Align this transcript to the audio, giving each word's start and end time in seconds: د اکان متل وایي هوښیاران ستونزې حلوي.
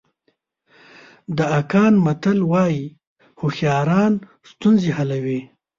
د 1.37 1.39
اکان 1.59 1.93
متل 2.05 2.39
وایي 2.51 2.83
هوښیاران 3.39 4.13
ستونزې 4.49 4.89
حلوي. 4.97 5.39